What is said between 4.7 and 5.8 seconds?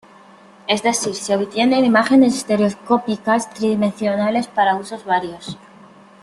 usos varios.